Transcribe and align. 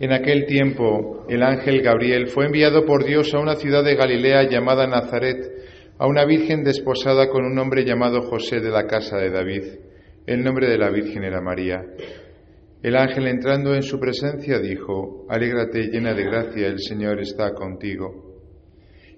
En 0.00 0.12
aquel 0.12 0.46
tiempo 0.46 1.24
el 1.28 1.42
ángel 1.42 1.80
Gabriel 1.80 2.26
fue 2.26 2.46
enviado 2.46 2.84
por 2.84 3.04
Dios 3.04 3.32
a 3.32 3.38
una 3.38 3.54
ciudad 3.54 3.84
de 3.84 3.94
Galilea 3.94 4.48
llamada 4.48 4.88
Nazaret, 4.88 5.36
a 5.98 6.08
una 6.08 6.24
virgen 6.24 6.64
desposada 6.64 7.28
con 7.28 7.44
un 7.44 7.56
hombre 7.58 7.84
llamado 7.84 8.22
José 8.22 8.60
de 8.60 8.70
la 8.70 8.86
casa 8.86 9.18
de 9.18 9.30
David. 9.30 9.62
El 10.26 10.42
nombre 10.42 10.68
de 10.68 10.78
la 10.78 10.90
virgen 10.90 11.22
era 11.22 11.40
María. 11.40 11.84
El 12.82 12.96
ángel 12.96 13.28
entrando 13.28 13.74
en 13.74 13.82
su 13.82 14.00
presencia 14.00 14.58
dijo, 14.58 15.26
Alégrate 15.28 15.88
llena 15.90 16.12
de 16.12 16.24
gracia, 16.24 16.66
el 16.66 16.80
Señor 16.80 17.20
está 17.20 17.52
contigo. 17.54 18.40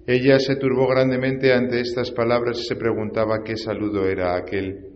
Ella 0.07 0.39
se 0.39 0.57
turbó 0.57 0.87
grandemente 0.89 1.53
ante 1.53 1.81
estas 1.81 2.13
palabras 2.13 2.61
y 2.61 2.65
se 2.65 2.77
preguntaba 2.77 3.43
qué 3.43 3.57
saludo 3.57 4.07
era 4.07 4.37
aquel. 4.37 4.91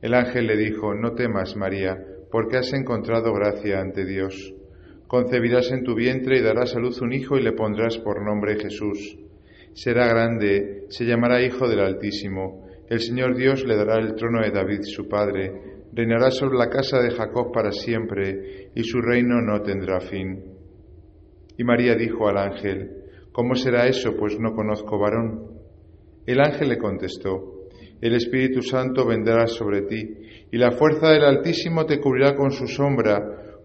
El 0.00 0.14
ángel 0.14 0.46
le 0.46 0.56
dijo, 0.56 0.94
No 0.94 1.12
temas, 1.14 1.56
María, 1.56 1.98
porque 2.30 2.56
has 2.56 2.72
encontrado 2.72 3.34
gracia 3.34 3.80
ante 3.80 4.06
Dios. 4.06 4.54
Concebirás 5.12 5.70
en 5.72 5.84
tu 5.84 5.94
vientre 5.94 6.38
y 6.38 6.40
darás 6.40 6.74
a 6.74 6.78
luz 6.78 7.02
un 7.02 7.12
hijo 7.12 7.36
y 7.36 7.42
le 7.42 7.52
pondrás 7.52 7.98
por 7.98 8.24
nombre 8.24 8.58
Jesús. 8.58 9.18
Será 9.74 10.08
grande, 10.08 10.86
se 10.88 11.04
llamará 11.04 11.42
Hijo 11.42 11.68
del 11.68 11.80
Altísimo. 11.80 12.66
El 12.88 12.98
Señor 12.98 13.36
Dios 13.36 13.62
le 13.66 13.76
dará 13.76 13.98
el 13.98 14.14
trono 14.14 14.40
de 14.40 14.50
David 14.50 14.80
su 14.84 15.06
padre. 15.08 15.52
Reinará 15.92 16.30
sobre 16.30 16.56
la 16.56 16.70
casa 16.70 16.98
de 17.02 17.10
Jacob 17.10 17.52
para 17.52 17.72
siempre, 17.72 18.70
y 18.74 18.84
su 18.84 19.02
reino 19.02 19.42
no 19.42 19.60
tendrá 19.60 20.00
fin. 20.00 20.44
Y 21.58 21.62
María 21.62 21.94
dijo 21.94 22.26
al 22.26 22.38
ángel, 22.38 23.02
¿Cómo 23.32 23.54
será 23.54 23.86
eso? 23.86 24.16
Pues 24.16 24.40
no 24.40 24.54
conozco 24.54 24.98
varón. 24.98 25.60
El 26.24 26.40
ángel 26.40 26.70
le 26.70 26.78
contestó, 26.78 27.68
El 28.00 28.14
Espíritu 28.14 28.62
Santo 28.62 29.04
vendrá 29.06 29.46
sobre 29.46 29.82
ti, 29.82 30.02
y 30.50 30.56
la 30.56 30.70
fuerza 30.70 31.10
del 31.10 31.24
Altísimo 31.24 31.84
te 31.84 32.00
cubrirá 32.00 32.34
con 32.34 32.50
su 32.50 32.66
sombra 32.66 33.41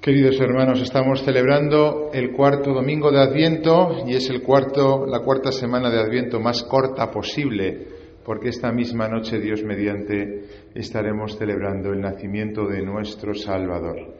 Queridos 0.00 0.40
hermanos, 0.40 0.80
estamos 0.80 1.22
celebrando 1.22 2.08
el 2.14 2.32
cuarto 2.32 2.72
domingo 2.72 3.12
de 3.12 3.20
Adviento 3.20 4.02
y 4.06 4.14
es 4.14 4.30
el 4.30 4.40
cuarto, 4.40 5.04
la 5.04 5.20
cuarta 5.20 5.52
semana 5.52 5.90
de 5.90 6.00
Adviento 6.00 6.40
más 6.40 6.62
corta 6.62 7.10
posible, 7.10 7.86
porque 8.24 8.48
esta 8.48 8.72
misma 8.72 9.08
noche, 9.08 9.38
Dios 9.38 9.62
mediante, 9.62 10.70
estaremos 10.74 11.36
celebrando 11.36 11.92
el 11.92 12.00
nacimiento 12.00 12.66
de 12.66 12.80
nuestro 12.80 13.34
Salvador. 13.34 14.16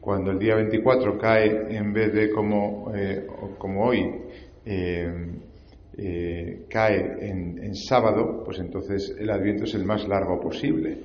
Cuando 0.00 0.30
el 0.30 0.38
día 0.38 0.54
24 0.54 1.18
cae, 1.18 1.76
en 1.76 1.92
vez 1.92 2.10
de 2.14 2.30
como, 2.30 2.90
eh, 2.96 3.26
hoy, 3.78 4.10
eh, 4.64 5.26
eh, 5.98 6.64
cae 6.70 7.18
en 7.20 7.74
sábado, 7.74 8.42
pues 8.46 8.60
entonces 8.60 9.14
el 9.18 9.28
Adviento 9.28 9.64
es 9.64 9.74
el 9.74 9.84
más 9.84 10.08
largo 10.08 10.40
posible 10.40 10.96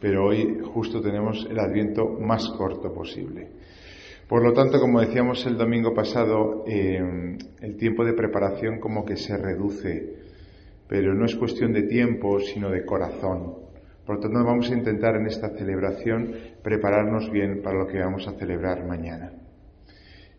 pero 0.00 0.26
hoy 0.26 0.60
justo 0.62 1.00
tenemos 1.00 1.46
el 1.50 1.58
adviento 1.58 2.06
más 2.20 2.48
corto 2.50 2.92
posible. 2.92 3.48
Por 4.28 4.42
lo 4.42 4.52
tanto, 4.52 4.80
como 4.80 5.00
decíamos 5.00 5.46
el 5.46 5.56
domingo 5.56 5.94
pasado, 5.94 6.64
eh, 6.66 7.38
el 7.60 7.76
tiempo 7.76 8.04
de 8.04 8.12
preparación 8.12 8.80
como 8.80 9.04
que 9.04 9.16
se 9.16 9.36
reduce, 9.36 10.16
pero 10.88 11.14
no 11.14 11.24
es 11.26 11.36
cuestión 11.36 11.72
de 11.72 11.84
tiempo, 11.84 12.40
sino 12.40 12.70
de 12.70 12.84
corazón. 12.84 13.54
Por 14.04 14.16
lo 14.16 14.20
tanto, 14.20 14.44
vamos 14.44 14.70
a 14.70 14.74
intentar 14.74 15.16
en 15.16 15.26
esta 15.26 15.50
celebración 15.50 16.32
prepararnos 16.62 17.30
bien 17.30 17.62
para 17.62 17.78
lo 17.78 17.86
que 17.86 17.98
vamos 17.98 18.26
a 18.26 18.32
celebrar 18.32 18.84
mañana. 18.84 19.32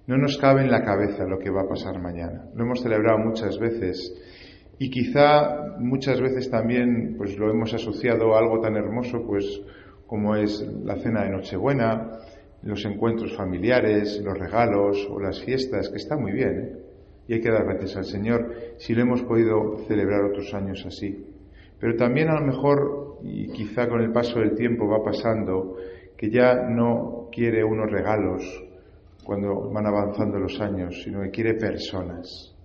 No 0.06 0.18
nos 0.18 0.38
cabe 0.38 0.62
en 0.62 0.72
la 0.72 0.84
cabeza 0.84 1.26
lo 1.26 1.38
que 1.38 1.50
va 1.50 1.64
a 1.64 1.68
pasar 1.68 2.00
mañana. 2.00 2.46
Lo 2.56 2.64
hemos 2.64 2.82
celebrado 2.82 3.18
muchas 3.20 3.60
veces 3.60 4.14
y 4.80 4.90
quizá 4.90 5.76
muchas 5.80 6.22
veces 6.22 6.50
también 6.50 7.16
pues 7.18 7.38
lo 7.38 7.50
hemos 7.50 7.74
asociado 7.74 8.36
a 8.36 8.40
algo 8.40 8.60
tan 8.60 8.76
hermoso 8.76 9.26
pues 9.26 9.62
como 10.06 10.36
es 10.36 10.62
la 10.84 10.96
cena 10.98 11.24
de 11.24 11.32
Nochebuena, 11.32 12.20
los 12.64 12.86
encuentros 12.86 13.36
familiares, 13.36 14.22
los 14.24 14.38
regalos 14.38 15.08
o 15.10 15.20
las 15.20 15.44
fiestas, 15.44 15.90
que 15.90 15.98
está 15.98 16.18
muy 16.18 16.32
bien, 16.32 16.60
¿eh? 16.60 16.78
y 17.28 17.34
hay 17.34 17.42
que 17.42 17.52
dar 17.52 17.66
gracias 17.66 17.98
al 17.98 18.06
Señor 18.06 18.54
si 18.78 18.94
lo 18.94 19.02
hemos 19.02 19.22
podido 19.24 19.80
celebrar 19.88 20.24
otros 20.24 20.54
años 20.54 20.84
así. 20.86 21.26
Pero 21.80 21.96
también 21.96 22.30
a 22.30 22.40
lo 22.40 22.46
mejor, 22.46 23.20
y 23.22 23.50
quizá 23.52 23.88
con 23.88 24.02
el 24.02 24.12
paso 24.12 24.40
del 24.40 24.56
tiempo 24.56 24.88
va 24.88 25.04
pasando, 25.04 25.76
que 26.16 26.32
ya 26.32 26.56
no 26.70 27.30
quiere 27.32 27.64
unos 27.64 27.92
regalos 27.92 28.44
cuando 29.24 29.70
van 29.72 29.86
avanzando 29.86 30.40
los 30.40 30.60
años, 30.62 31.02
sino 31.04 31.22
que 31.22 31.30
quiere 31.30 31.54
personas. 31.56 32.57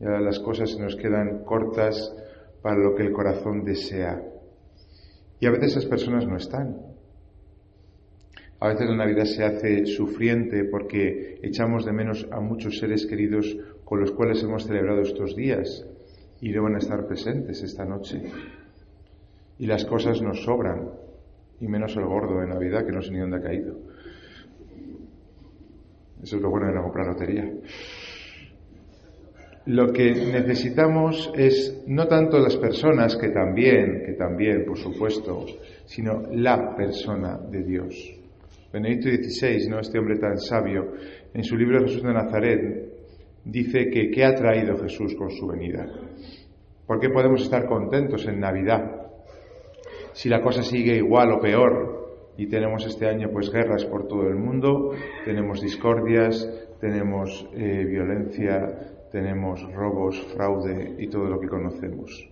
Ya 0.00 0.18
las 0.18 0.40
cosas 0.40 0.70
se 0.70 0.80
nos 0.80 0.96
quedan 0.96 1.44
cortas 1.44 2.14
para 2.62 2.78
lo 2.78 2.94
que 2.94 3.02
el 3.02 3.12
corazón 3.12 3.64
desea. 3.64 4.22
Y 5.38 5.46
a 5.46 5.50
veces 5.50 5.76
esas 5.76 5.86
personas 5.86 6.26
no 6.26 6.36
están. 6.36 6.76
A 8.60 8.68
veces 8.68 8.88
la 8.88 8.96
Navidad 8.96 9.24
se 9.24 9.44
hace 9.44 9.86
sufriente 9.86 10.64
porque 10.64 11.38
echamos 11.42 11.84
de 11.84 11.92
menos 11.92 12.26
a 12.30 12.40
muchos 12.40 12.78
seres 12.78 13.06
queridos 13.06 13.56
con 13.84 14.00
los 14.00 14.12
cuales 14.12 14.42
hemos 14.42 14.64
celebrado 14.64 15.00
estos 15.00 15.36
días 15.36 15.86
y 16.40 16.50
no 16.50 16.62
van 16.62 16.74
a 16.76 16.78
estar 16.78 17.06
presentes 17.06 17.62
esta 17.62 17.84
noche. 17.84 18.22
Y 19.58 19.66
las 19.66 19.84
cosas 19.84 20.22
nos 20.22 20.42
sobran, 20.42 20.90
y 21.60 21.68
menos 21.68 21.94
el 21.96 22.06
gordo 22.06 22.40
de 22.40 22.46
Navidad 22.46 22.86
que 22.86 22.92
no 22.92 23.02
sé 23.02 23.10
ni 23.12 23.18
dónde 23.18 23.38
ha 23.38 23.42
caído. 23.42 23.76
Eso 26.22 26.36
es 26.36 26.42
lo 26.42 26.50
bueno 26.50 26.68
de 26.68 26.74
no 26.74 26.82
comprar 26.82 27.06
lotería. 27.06 27.50
Lo 29.66 29.92
que 29.92 30.10
necesitamos 30.12 31.30
es 31.36 31.84
no 31.86 32.06
tanto 32.06 32.38
las 32.38 32.56
personas, 32.56 33.16
que 33.16 33.28
también, 33.28 34.02
que 34.06 34.14
también, 34.14 34.64
por 34.64 34.78
supuesto, 34.78 35.44
sino 35.84 36.22
la 36.32 36.74
persona 36.74 37.38
de 37.50 37.62
Dios. 37.62 38.20
Benedicto 38.72 39.10
XVI, 39.10 39.68
¿no? 39.68 39.80
este 39.80 39.98
hombre 39.98 40.18
tan 40.18 40.38
sabio, 40.38 40.92
en 41.34 41.44
su 41.44 41.56
libro 41.56 41.82
Jesús 41.82 42.02
de 42.02 42.12
Nazaret, 42.12 42.60
dice 43.44 43.90
que 43.90 44.10
¿qué 44.10 44.24
ha 44.24 44.34
traído 44.34 44.78
Jesús 44.78 45.14
con 45.14 45.30
su 45.30 45.46
venida? 45.46 45.86
¿Por 46.86 46.98
qué 46.98 47.10
podemos 47.10 47.42
estar 47.42 47.66
contentos 47.66 48.26
en 48.26 48.40
Navidad? 48.40 49.00
Si 50.12 50.28
la 50.28 50.40
cosa 50.40 50.62
sigue 50.62 50.96
igual 50.96 51.32
o 51.32 51.40
peor 51.40 52.32
y 52.36 52.46
tenemos 52.46 52.86
este 52.86 53.06
año 53.06 53.28
pues 53.30 53.50
guerras 53.52 53.84
por 53.84 54.08
todo 54.08 54.26
el 54.26 54.36
mundo, 54.36 54.92
tenemos 55.24 55.60
discordias, 55.60 56.48
tenemos 56.80 57.48
eh, 57.54 57.84
violencia, 57.84 58.96
tenemos 59.10 59.62
robos, 59.72 60.20
fraude 60.34 60.96
y 60.98 61.08
todo 61.08 61.24
lo 61.24 61.40
que 61.40 61.48
conocemos. 61.48 62.28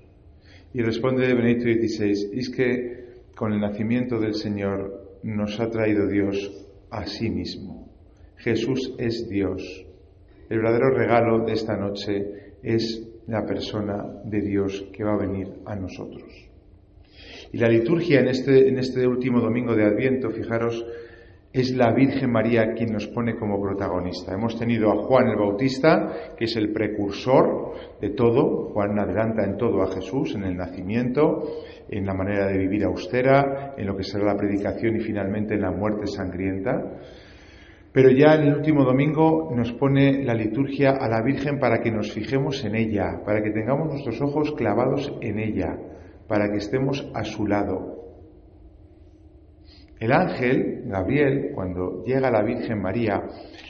Y 0.73 0.83
responde 0.83 1.33
Benedicto 1.35 1.65
XVI, 1.65 2.39
es 2.39 2.51
que 2.51 2.99
con 3.35 3.53
el 3.53 3.61
nacimiento 3.61 4.19
del 4.19 4.35
Señor 4.35 5.19
nos 5.23 5.59
ha 5.61 5.71
traído 5.71 6.07
Dios 6.07 6.67
a 6.91 7.07
sí 7.07 7.31
mismo. 7.31 7.89
Jesús 8.37 8.95
es 8.99 9.29
Dios. 9.29 9.87
El 10.49 10.59
verdadero 10.59 10.91
regalo 10.91 11.45
de 11.45 11.53
esta 11.53 11.77
noche 11.77 12.55
es 12.63 13.03
la 13.27 13.45
persona 13.45 14.05
de 14.25 14.41
Dios 14.41 14.87
que 14.93 15.05
va 15.05 15.15
a 15.15 15.19
venir 15.19 15.49
a 15.67 15.77
nosotros. 15.77 16.49
Y 17.53 17.59
la 17.59 17.69
liturgia 17.69 18.21
en 18.21 18.29
este, 18.29 18.69
en 18.69 18.79
este 18.79 19.07
último 19.07 19.41
domingo 19.41 19.75
de 19.75 19.85
Adviento, 19.85 20.31
fijaros, 20.31 20.85
es 21.61 21.75
la 21.75 21.93
Virgen 21.93 22.31
María 22.31 22.73
quien 22.75 22.93
nos 22.93 23.07
pone 23.09 23.35
como 23.37 23.61
protagonista. 23.61 24.35
Hemos 24.35 24.59
tenido 24.59 24.91
a 24.91 24.97
Juan 24.97 25.29
el 25.29 25.37
Bautista, 25.37 26.35
que 26.37 26.45
es 26.45 26.57
el 26.57 26.73
precursor 26.73 27.73
de 28.01 28.11
todo. 28.11 28.71
Juan 28.73 28.99
adelanta 28.99 29.45
en 29.45 29.57
todo 29.57 29.83
a 29.83 29.93
Jesús, 29.93 30.35
en 30.35 30.45
el 30.45 30.57
nacimiento, 30.57 31.43
en 31.89 32.07
la 32.07 32.15
manera 32.15 32.47
de 32.47 32.59
vivir 32.59 32.85
austera, 32.85 33.75
en 33.77 33.87
lo 33.87 33.97
que 33.97 34.05
será 34.05 34.25
la 34.25 34.37
predicación 34.37 34.97
y 34.97 35.01
finalmente 35.01 35.55
en 35.55 35.63
la 35.63 35.71
muerte 35.71 36.07
sangrienta. 36.07 36.81
Pero 37.93 38.11
ya 38.11 38.35
en 38.35 38.43
el 38.43 38.55
último 38.55 38.85
domingo 38.85 39.51
nos 39.55 39.73
pone 39.73 40.23
la 40.25 40.35
liturgia 40.35 40.91
a 40.91 41.09
la 41.09 41.23
Virgen 41.23 41.59
para 41.59 41.81
que 41.81 41.91
nos 41.91 42.13
fijemos 42.13 42.65
en 42.65 42.77
ella, 42.77 43.23
para 43.25 43.43
que 43.43 43.51
tengamos 43.51 43.89
nuestros 43.89 44.21
ojos 44.21 44.53
clavados 44.53 45.13
en 45.23 45.39
ella, 45.39 45.77
para 46.29 46.51
que 46.51 46.59
estemos 46.59 47.11
a 47.15 47.25
su 47.25 47.47
lado. 47.47 47.98
El 50.01 50.13
ángel, 50.13 50.85
Gabriel, 50.87 51.51
cuando 51.55 52.05
llega 52.05 52.29
a 52.29 52.31
la 52.31 52.43
Virgen 52.43 52.81
María, 52.81 53.21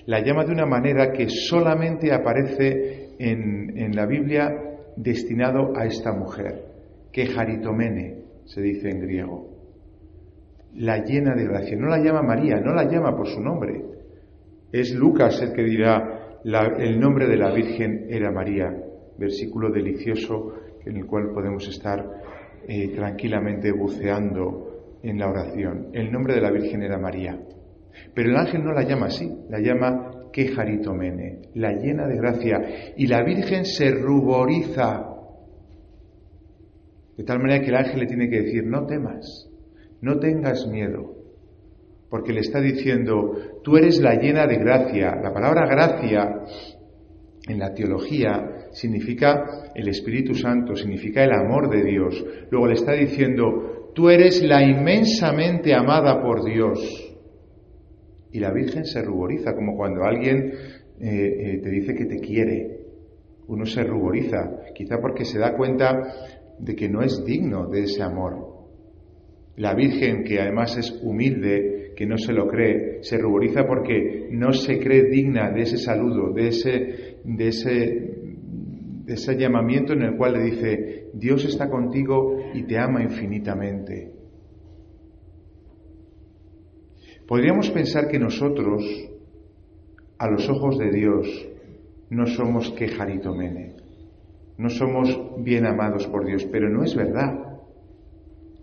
la 0.06 0.20
llama 0.20 0.44
de 0.44 0.52
una 0.52 0.66
manera 0.66 1.10
que 1.10 1.28
solamente 1.28 2.12
aparece 2.12 3.14
en, 3.18 3.94
la 3.94 4.06
Biblia 4.06 4.50
destinado 4.96 5.72
a 5.74 5.86
esta 5.86 6.12
mujer 6.12 6.64
que 7.10 7.26
jaritomene, 7.26 8.24
se 8.44 8.60
dice 8.60 8.90
en 8.90 9.00
griego. 9.00 9.48
la 10.74 11.02
llena 11.02 11.34
de 11.34 11.44
gracia. 11.44 11.76
No 11.76 11.88
la 11.88 11.98
llama 11.98 12.22
María, 12.22 12.60
no 12.60 12.74
la 12.74 12.84
llama 12.84 13.16
por 13.16 13.26
su 13.26 13.40
nombre. 13.40 13.82
Es 14.70 14.94
Lucas 14.94 15.40
el 15.40 15.54
que 15.54 15.64
dirá, 15.64 16.40
el 16.44 17.00
nombre 17.00 17.26
de 17.26 17.36
la 17.36 17.52
Virgen 17.52 18.06
era 18.10 18.30
María. 18.30 18.70
Versículo 19.16 19.70
delicioso 19.72 20.52
en 20.84 20.98
el 20.98 21.06
cual 21.06 21.30
podemos 21.32 21.66
estar 21.66 22.04
eh, 22.68 22.88
tranquilamente 22.94 23.72
buceando 23.72 24.67
en 25.02 25.18
la 25.18 25.28
oración. 25.28 25.88
El 25.92 26.10
nombre 26.10 26.34
de 26.34 26.40
la 26.40 26.50
Virgen 26.50 26.82
era 26.82 26.98
María. 26.98 27.38
Pero 28.14 28.30
el 28.30 28.36
ángel 28.36 28.64
no 28.64 28.72
la 28.72 28.82
llama 28.82 29.06
así, 29.06 29.30
la 29.48 29.60
llama 29.60 30.30
Quejaritomene, 30.32 31.40
la 31.54 31.72
llena 31.72 32.06
de 32.06 32.16
gracia. 32.16 32.60
Y 32.96 33.06
la 33.06 33.22
Virgen 33.22 33.64
se 33.64 33.90
ruboriza. 33.90 35.04
De 37.16 37.24
tal 37.24 37.40
manera 37.40 37.60
que 37.60 37.70
el 37.70 37.76
ángel 37.76 38.00
le 38.00 38.06
tiene 38.06 38.28
que 38.28 38.42
decir, 38.42 38.64
no 38.64 38.86
temas, 38.86 39.48
no 40.00 40.18
tengas 40.18 40.66
miedo. 40.68 41.16
Porque 42.08 42.32
le 42.32 42.40
está 42.40 42.60
diciendo, 42.60 43.32
tú 43.62 43.76
eres 43.76 44.00
la 44.00 44.14
llena 44.14 44.46
de 44.46 44.56
gracia. 44.56 45.16
La 45.16 45.32
palabra 45.32 45.66
gracia 45.66 46.42
en 47.48 47.58
la 47.58 47.74
teología 47.74 48.68
significa 48.72 49.70
el 49.74 49.88
Espíritu 49.88 50.34
Santo, 50.34 50.74
significa 50.74 51.24
el 51.24 51.32
amor 51.32 51.68
de 51.68 51.82
Dios. 51.82 52.24
Luego 52.50 52.66
le 52.66 52.74
está 52.74 52.92
diciendo, 52.92 53.77
tú 53.98 54.08
eres 54.10 54.40
la 54.44 54.62
inmensamente 54.62 55.74
amada 55.74 56.22
por 56.22 56.44
Dios. 56.44 56.78
Y 58.30 58.38
la 58.38 58.52
Virgen 58.52 58.84
se 58.84 59.02
ruboriza, 59.02 59.56
como 59.56 59.76
cuando 59.76 60.04
alguien 60.04 60.52
eh, 61.00 61.08
eh, 61.10 61.60
te 61.60 61.68
dice 61.68 61.94
que 61.96 62.04
te 62.04 62.20
quiere. 62.20 62.78
Uno 63.48 63.66
se 63.66 63.82
ruboriza, 63.82 64.60
quizá 64.72 65.00
porque 65.00 65.24
se 65.24 65.40
da 65.40 65.56
cuenta 65.56 66.00
de 66.60 66.76
que 66.76 66.88
no 66.88 67.02
es 67.02 67.24
digno 67.24 67.66
de 67.66 67.82
ese 67.82 68.04
amor. 68.04 68.68
La 69.56 69.74
Virgen, 69.74 70.22
que 70.22 70.38
además 70.40 70.78
es 70.78 70.96
humilde, 71.02 71.94
que 71.96 72.06
no 72.06 72.18
se 72.18 72.32
lo 72.32 72.46
cree, 72.46 73.02
se 73.02 73.18
ruboriza 73.18 73.66
porque 73.66 74.28
no 74.30 74.52
se 74.52 74.78
cree 74.78 75.10
digna 75.10 75.50
de 75.50 75.62
ese 75.62 75.76
saludo, 75.76 76.32
de 76.32 76.46
ese, 76.46 77.16
de 77.24 77.48
ese, 77.48 77.72
de 79.06 79.14
ese 79.14 79.36
llamamiento 79.36 79.92
en 79.92 80.02
el 80.02 80.16
cual 80.16 80.34
le 80.34 80.44
dice, 80.44 81.10
Dios 81.14 81.44
está 81.44 81.68
contigo 81.68 82.37
y 82.54 82.62
te 82.64 82.78
ama 82.78 83.02
infinitamente. 83.02 84.12
Podríamos 87.26 87.70
pensar 87.70 88.08
que 88.08 88.18
nosotros, 88.18 88.82
a 90.18 90.30
los 90.30 90.48
ojos 90.48 90.78
de 90.78 90.90
Dios, 90.90 91.48
no 92.10 92.26
somos 92.26 92.70
quejaritomene, 92.72 93.76
no 94.56 94.70
somos 94.70 95.42
bien 95.44 95.66
amados 95.66 96.06
por 96.06 96.24
Dios, 96.24 96.46
pero 96.50 96.70
no 96.70 96.82
es 96.82 96.96
verdad. 96.96 97.48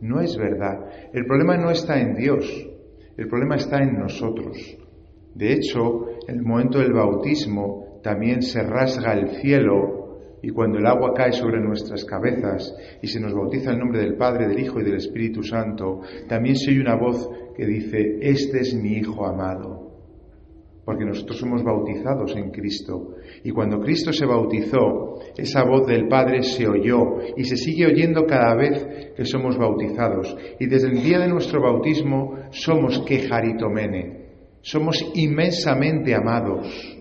No 0.02 0.20
es 0.20 0.36
verdad. 0.38 0.90
El 1.14 1.26
problema 1.26 1.58
no 1.58 1.72
está 1.72 2.00
en 2.00 2.16
Dios, 2.16 2.46
el 3.18 3.28
problema 3.28 3.56
está 3.56 3.82
en 3.82 4.00
nosotros. 4.00 4.58
De 5.34 5.54
hecho, 5.54 6.08
en 6.28 6.38
el 6.38 6.44
momento 6.44 6.80
del 6.80 6.94
bautismo 6.94 8.00
también 8.04 8.42
se 8.42 8.62
rasga 8.62 9.14
el 9.14 9.30
cielo 9.42 10.05
y 10.46 10.52
cuando 10.52 10.78
el 10.78 10.86
agua 10.86 11.12
cae 11.16 11.32
sobre 11.32 11.60
nuestras 11.60 12.06
cabezas 12.06 12.72
y 13.02 13.08
se 13.08 13.20
nos 13.20 13.34
bautiza 13.34 13.72
el 13.72 13.80
nombre 13.80 14.02
del 14.02 14.16
Padre, 14.16 14.48
del 14.48 14.60
Hijo 14.60 14.80
y 14.80 14.84
del 14.84 14.98
Espíritu 14.98 15.42
Santo, 15.42 16.02
también 16.30 16.56
se 16.56 16.70
oye 16.70 16.82
una 16.82 16.96
voz 16.96 17.28
que 17.58 17.66
dice, 17.66 18.20
este 18.22 18.60
es 18.60 18.76
mi 18.76 18.90
Hijo 18.90 19.26
amado, 19.26 19.90
porque 20.86 21.04
nosotros 21.04 21.40
somos 21.40 21.64
bautizados 21.64 22.36
en 22.36 22.52
Cristo. 22.52 23.16
Y 23.44 23.50
cuando 23.50 23.80
Cristo 23.80 24.14
se 24.14 24.28
bautizó, 24.28 25.16
esa 25.36 25.64
voz 25.64 25.88
del 25.88 26.08
Padre 26.08 26.44
se 26.44 26.68
oyó 26.68 27.18
y 27.36 27.44
se 27.46 27.58
sigue 27.58 27.88
oyendo 27.88 28.28
cada 28.28 28.54
vez 28.54 28.86
que 29.16 29.26
somos 29.26 29.58
bautizados. 29.58 30.38
Y 30.60 30.68
desde 30.68 30.90
el 30.90 31.02
día 31.02 31.18
de 31.18 31.28
nuestro 31.28 31.60
bautismo 31.60 32.36
somos 32.52 33.00
quejaritomene, 33.00 34.28
somos 34.62 35.12
inmensamente 35.16 36.14
amados. 36.14 36.96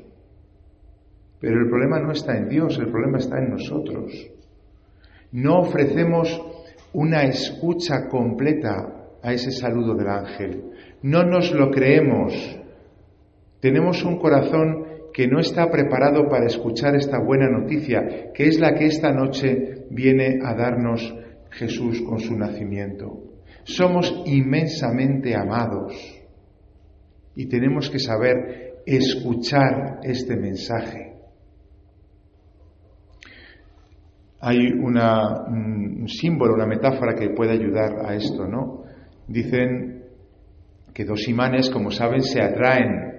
Pero 1.45 1.61
el 1.61 1.69
problema 1.69 2.01
no 2.01 2.11
está 2.11 2.39
en 2.39 2.49
Dios, 2.49 2.79
el 2.79 2.91
problema 2.91 3.19
está 3.19 3.39
en 3.39 3.51
nosotros. 3.51 4.11
No 5.33 5.59
ofrecemos 5.59 6.41
una 6.95 7.25
escucha 7.25 8.09
completa 8.09 9.11
a 9.23 9.31
ese 9.35 9.51
saludo 9.51 9.95
del 9.95 10.09
ángel. 10.09 10.71
No 11.03 11.23
nos 11.23 11.53
lo 11.53 11.71
creemos. 11.71 12.33
Tenemos 13.61 14.03
un 14.05 14.17
corazón 14.17 14.87
que 15.13 15.29
no 15.29 15.39
está 15.39 15.71
preparado 15.71 16.31
para 16.31 16.47
escuchar 16.47 16.97
esta 16.97 17.19
buena 17.19 17.51
noticia, 17.51 18.33
que 18.33 18.47
es 18.49 18.59
la 18.59 18.73
que 18.73 18.87
esta 18.87 19.13
noche 19.13 19.85
viene 19.91 20.39
a 20.43 20.55
darnos 20.55 21.15
Jesús 21.51 22.01
con 22.09 22.21
su 22.21 22.35
nacimiento. 22.39 23.23
Somos 23.65 24.23
inmensamente 24.25 25.37
amados 25.37 25.93
y 27.37 27.45
tenemos 27.51 27.91
que 27.91 27.99
saber 27.99 28.81
escuchar 28.87 30.01
este 30.05 30.37
mensaje. 30.37 31.14
Hay 34.47 34.73
una, 34.73 35.47
un 35.49 36.07
símbolo, 36.07 36.55
una 36.55 36.67
metáfora 36.67 37.15
que 37.15 37.31
puede 37.31 37.53
ayudar 37.53 38.05
a 38.05 38.15
esto, 38.15 38.47
¿no? 38.47 38.83
Dicen 39.27 40.03
que 40.93 41.05
dos 41.05 41.27
imanes, 41.29 41.71
como 41.71 41.91
saben, 41.91 42.21
se 42.21 42.43
atraen. 42.43 43.15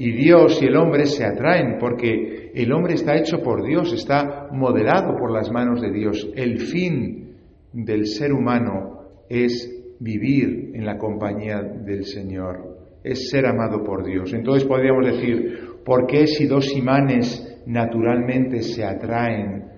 Y 0.00 0.10
Dios 0.12 0.60
y 0.60 0.66
el 0.66 0.76
hombre 0.76 1.06
se 1.06 1.24
atraen 1.24 1.76
porque 1.78 2.50
el 2.54 2.72
hombre 2.72 2.94
está 2.94 3.16
hecho 3.16 3.40
por 3.40 3.64
Dios, 3.64 3.92
está 3.92 4.48
modelado 4.50 5.16
por 5.16 5.30
las 5.30 5.50
manos 5.52 5.80
de 5.80 5.92
Dios. 5.92 6.28
El 6.34 6.58
fin 6.58 7.36
del 7.72 8.06
ser 8.06 8.32
humano 8.32 8.98
es 9.28 9.96
vivir 10.00 10.72
en 10.74 10.84
la 10.84 10.98
compañía 10.98 11.62
del 11.62 12.04
Señor, 12.04 12.78
es 13.04 13.30
ser 13.30 13.46
amado 13.46 13.84
por 13.84 14.04
Dios. 14.04 14.32
Entonces 14.34 14.66
podríamos 14.66 15.06
decir, 15.06 15.78
¿por 15.84 16.06
qué 16.06 16.26
si 16.26 16.46
dos 16.46 16.76
imanes 16.76 17.62
naturalmente 17.66 18.62
se 18.62 18.84
atraen, 18.84 19.77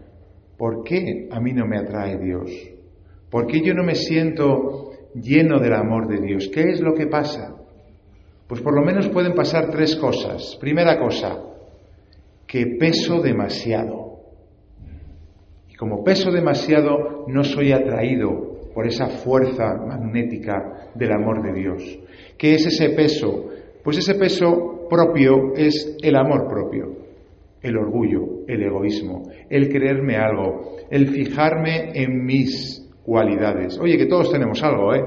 por 0.60 0.84
qué 0.84 1.26
a 1.32 1.40
mí 1.40 1.54
no 1.54 1.66
me 1.66 1.78
atrae 1.78 2.18
Dios? 2.18 2.50
¿Por 3.30 3.46
qué 3.46 3.62
yo 3.64 3.72
no 3.72 3.82
me 3.82 3.94
siento 3.94 4.90
lleno 5.14 5.58
del 5.58 5.74
amor 5.74 6.08
de 6.08 6.20
Dios. 6.20 6.48
¿Qué 6.52 6.70
es 6.70 6.80
lo 6.80 6.94
que 6.94 7.06
pasa? 7.06 7.56
Pues 8.46 8.60
por 8.60 8.74
lo 8.74 8.82
menos 8.82 9.08
pueden 9.08 9.34
pasar 9.34 9.70
tres 9.70 9.96
cosas. 9.96 10.56
Primera 10.60 10.98
cosa, 10.98 11.38
que 12.46 12.76
peso 12.78 13.20
demasiado. 13.20 14.20
Y 15.68 15.74
como 15.74 16.04
peso 16.04 16.30
demasiado, 16.30 17.24
no 17.28 17.44
soy 17.44 17.72
atraído 17.72 18.70
por 18.74 18.86
esa 18.86 19.06
fuerza 19.06 19.74
magnética 19.74 20.90
del 20.94 21.12
amor 21.12 21.42
de 21.42 21.60
Dios. 21.60 21.98
¿Qué 22.36 22.54
es 22.54 22.66
ese 22.66 22.90
peso? 22.90 23.48
Pues 23.82 23.98
ese 23.98 24.14
peso 24.14 24.86
propio 24.88 25.54
es 25.56 25.96
el 26.02 26.16
amor 26.16 26.48
propio, 26.48 26.99
el 27.62 27.76
orgullo, 27.76 28.46
el 28.46 28.62
egoísmo, 28.62 29.30
el 29.48 29.68
creerme 29.68 30.16
algo, 30.16 30.76
el 30.90 31.08
fijarme 31.08 31.90
en 31.94 32.24
mis 32.24 32.88
cualidades. 33.04 33.78
Oye, 33.78 33.98
que 33.98 34.06
todos 34.06 34.30
tenemos 34.30 34.62
algo, 34.62 34.94
¿eh? 34.94 35.04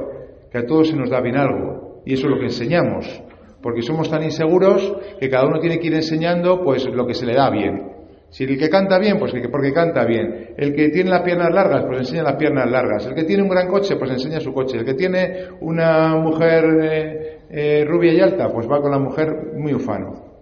Que 0.51 0.59
a 0.59 0.65
todos 0.65 0.89
se 0.89 0.95
nos 0.95 1.09
da 1.09 1.21
bien 1.21 1.37
algo. 1.37 2.01
Y 2.05 2.13
eso 2.13 2.27
es 2.27 2.31
lo 2.31 2.37
que 2.37 2.45
enseñamos. 2.45 3.23
Porque 3.61 3.81
somos 3.81 4.09
tan 4.09 4.23
inseguros 4.23 4.97
que 5.19 5.29
cada 5.29 5.47
uno 5.47 5.59
tiene 5.59 5.79
que 5.79 5.87
ir 5.87 5.93
enseñando 5.93 6.61
pues 6.63 6.85
lo 6.85 7.07
que 7.07 7.13
se 7.13 7.25
le 7.25 7.33
da 7.33 7.49
bien. 7.49 7.93
Si 8.29 8.43
el 8.45 8.57
que 8.57 8.67
canta 8.67 8.97
bien, 8.97 9.19
pues 9.19 9.31
porque 9.51 9.71
canta 9.71 10.05
bien. 10.05 10.55
El 10.57 10.73
que 10.73 10.89
tiene 10.89 11.11
las 11.11 11.21
piernas 11.21 11.53
largas, 11.53 11.85
pues 11.85 11.99
enseña 11.99 12.23
las 12.23 12.35
piernas 12.35 12.69
largas. 12.69 13.05
El 13.05 13.13
que 13.13 13.23
tiene 13.23 13.43
un 13.43 13.49
gran 13.49 13.67
coche, 13.67 13.95
pues 13.95 14.09
enseña 14.09 14.39
su 14.39 14.51
coche. 14.51 14.79
El 14.79 14.85
que 14.85 14.95
tiene 14.95 15.49
una 15.61 16.15
mujer 16.17 16.65
eh, 16.81 17.39
eh, 17.49 17.85
rubia 17.87 18.11
y 18.11 18.19
alta, 18.19 18.49
pues 18.49 18.67
va 18.67 18.81
con 18.81 18.91
la 18.91 18.99
mujer 18.99 19.53
muy 19.55 19.73
ufano. 19.73 20.32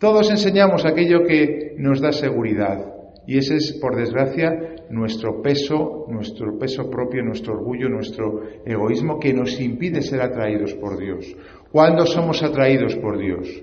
Todos 0.00 0.30
enseñamos 0.30 0.86
aquello 0.86 1.24
que 1.26 1.74
nos 1.76 2.00
da 2.00 2.10
seguridad. 2.10 2.94
Y 3.26 3.36
ese 3.36 3.56
es, 3.56 3.72
por 3.74 3.96
desgracia, 3.96 4.76
nuestro 4.88 5.42
peso, 5.42 6.06
nuestro 6.08 6.58
peso 6.58 6.88
propio, 6.88 7.22
nuestro 7.22 7.52
orgullo, 7.52 7.90
nuestro 7.90 8.40
egoísmo 8.64 9.20
que 9.20 9.34
nos 9.34 9.60
impide 9.60 10.00
ser 10.00 10.22
atraídos 10.22 10.72
por 10.72 10.98
Dios. 10.98 11.36
¿Cuándo 11.70 12.06
somos 12.06 12.42
atraídos 12.42 12.96
por 12.96 13.18
Dios? 13.18 13.62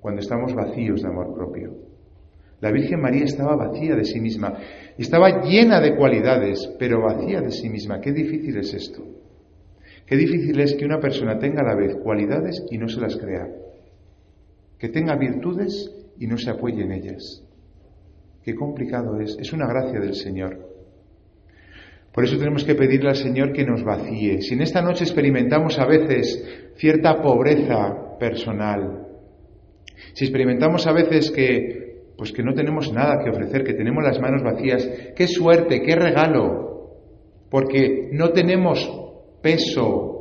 Cuando 0.00 0.22
estamos 0.22 0.54
vacíos 0.54 1.02
de 1.02 1.08
amor 1.08 1.34
propio. 1.34 1.74
La 2.60 2.72
Virgen 2.72 3.02
María 3.02 3.24
estaba 3.24 3.54
vacía 3.54 3.94
de 3.94 4.06
sí 4.06 4.20
misma, 4.20 4.56
estaba 4.96 5.42
llena 5.42 5.80
de 5.80 5.96
cualidades, 5.96 6.66
pero 6.78 7.02
vacía 7.02 7.42
de 7.42 7.50
sí 7.50 7.68
misma. 7.68 8.00
Qué 8.00 8.12
difícil 8.12 8.56
es 8.56 8.72
esto. 8.72 9.02
Qué 10.06 10.16
difícil 10.16 10.58
es 10.60 10.74
que 10.74 10.86
una 10.86 10.98
persona 10.98 11.38
tenga 11.38 11.60
a 11.60 11.74
la 11.74 11.74
vez 11.74 11.94
cualidades 11.96 12.64
y 12.70 12.78
no 12.78 12.88
se 12.88 13.00
las 13.00 13.16
crea. 13.18 13.61
Que 14.82 14.88
tenga 14.88 15.14
virtudes 15.14 15.94
y 16.18 16.26
no 16.26 16.36
se 16.36 16.50
apoye 16.50 16.82
en 16.82 16.90
ellas. 16.90 17.40
Qué 18.42 18.56
complicado 18.56 19.20
es. 19.20 19.36
Es 19.38 19.52
una 19.52 19.68
gracia 19.68 20.00
del 20.00 20.16
Señor. 20.16 20.58
Por 22.12 22.24
eso 22.24 22.36
tenemos 22.36 22.64
que 22.64 22.74
pedirle 22.74 23.10
al 23.10 23.14
Señor 23.14 23.52
que 23.52 23.64
nos 23.64 23.84
vacíe. 23.84 24.42
Si 24.42 24.54
en 24.54 24.62
esta 24.62 24.82
noche 24.82 25.04
experimentamos 25.04 25.78
a 25.78 25.86
veces 25.86 26.44
cierta 26.74 27.22
pobreza 27.22 28.18
personal, 28.18 29.06
si 30.14 30.24
experimentamos 30.24 30.84
a 30.88 30.92
veces 30.92 31.30
que 31.30 31.82
pues 32.18 32.32
que 32.32 32.42
no 32.42 32.52
tenemos 32.52 32.92
nada 32.92 33.22
que 33.22 33.30
ofrecer, 33.30 33.62
que 33.62 33.74
tenemos 33.74 34.02
las 34.02 34.18
manos 34.18 34.42
vacías, 34.42 34.84
qué 35.14 35.28
suerte, 35.28 35.80
qué 35.82 35.94
regalo, 35.94 36.98
porque 37.48 38.08
no 38.10 38.30
tenemos 38.30 38.90
peso 39.40 40.11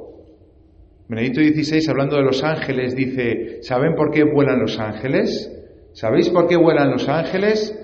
Benedicto 1.12 1.42
XVI, 1.42 1.90
hablando 1.90 2.16
de 2.16 2.24
los 2.24 2.42
ángeles, 2.42 2.96
dice, 2.96 3.62
¿saben 3.64 3.96
por 3.96 4.12
qué 4.12 4.24
vuelan 4.24 4.62
los 4.62 4.80
ángeles? 4.80 5.52
¿Sabéis 5.92 6.30
por 6.30 6.48
qué 6.48 6.56
vuelan 6.56 6.90
los 6.90 7.10
ángeles? 7.10 7.78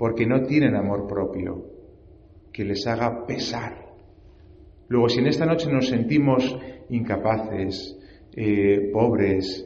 Porque 0.00 0.26
no 0.26 0.42
tienen 0.42 0.74
amor 0.74 1.06
propio, 1.06 1.64
que 2.52 2.64
les 2.64 2.84
haga 2.88 3.24
pesar. 3.24 3.86
Luego, 4.88 5.08
si 5.08 5.20
en 5.20 5.28
esta 5.28 5.46
noche 5.46 5.70
nos 5.70 5.90
sentimos 5.90 6.58
incapaces, 6.88 7.96
eh, 8.34 8.90
pobres, 8.92 9.64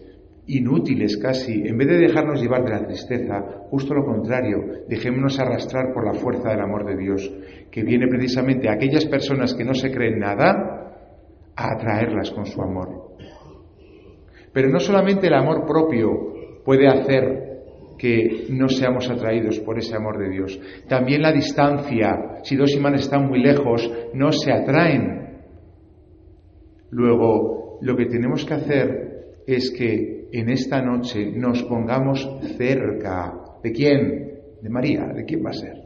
inútiles 0.49 1.17
casi, 1.17 1.67
en 1.67 1.79
vez 1.79 1.89
de 1.89 1.97
dejarnos 1.97 2.43
llevar 2.43 2.65
de 2.65 2.71
la 2.71 2.87
tristeza, 2.87 3.65
justo 3.71 3.95
lo 3.95 4.05
contrario, 4.05 4.59
dejémonos 4.91 5.41
arrastrar 5.41 5.95
por 5.95 6.05
la 6.05 6.13
fuerza 6.21 6.51
del 6.51 6.61
amor 6.61 6.85
de 6.85 6.99
Dios, 6.99 7.33
que 7.71 7.83
viene 7.83 8.09
precisamente 8.09 8.69
a 8.69 8.75
aquellas 8.75 9.07
personas 9.07 9.55
que 9.55 9.65
no 9.65 9.73
se 9.73 9.91
creen 9.91 10.19
nada, 10.19 10.66
a 11.57 11.75
atraerlas 11.75 12.31
con 12.31 12.47
su 12.47 12.61
amor. 12.61 13.17
Pero 14.53 14.69
no 14.69 14.79
solamente 14.79 15.27
el 15.27 15.35
amor 15.35 15.67
propio 15.67 16.63
puede 16.65 16.87
hacer 16.87 17.47
que 17.99 18.47
no 18.51 18.69
seamos 18.69 19.09
atraídos 19.09 19.59
por 19.61 19.79
ese 19.79 19.97
amor 19.97 20.19
de 20.19 20.29
Dios. 20.29 20.61
También 20.89 21.23
la 21.23 21.33
distancia, 21.33 22.41
si 22.43 22.57
dos 22.57 22.73
imanes 22.75 23.03
están 23.03 23.27
muy 23.27 23.43
lejos, 23.43 23.91
no 24.15 24.33
se 24.33 24.53
atraen. 24.53 25.41
Luego, 26.91 27.79
lo 27.81 27.97
que 27.97 28.07
tenemos 28.07 28.45
que 28.45 28.55
hacer 28.55 29.07
es 29.47 29.71
que 29.71 30.29
en 30.33 30.51
esta 30.51 30.83
noche 30.83 31.33
nos 31.35 31.63
pongamos 31.65 32.29
cerca. 32.57 33.33
¿De 33.63 33.73
quién? 33.73 34.41
De 34.61 34.69
María. 34.69 35.07
¿De 35.15 35.25
quién 35.25 35.45
va 35.45 35.51
a 35.51 35.55
ser? 35.55 35.77